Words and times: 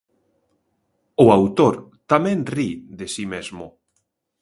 O 1.23 1.25
autor 1.37 1.75
tamén 2.11 2.39
ri 2.53 2.69
de 2.99 3.05
si 3.13 3.25
mesmo. 3.33 3.65